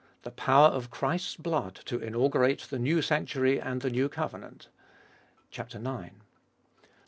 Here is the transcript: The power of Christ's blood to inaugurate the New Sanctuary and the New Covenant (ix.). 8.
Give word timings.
The 0.23 0.31
power 0.31 0.69
of 0.69 0.89
Christ's 0.89 1.35
blood 1.35 1.75
to 1.85 1.99
inaugurate 1.99 2.61
the 2.61 2.79
New 2.79 3.03
Sanctuary 3.03 3.61
and 3.61 3.81
the 3.81 3.91
New 3.91 4.09
Covenant 4.09 4.67
(ix.). 5.55 5.75
8. 5.75 5.77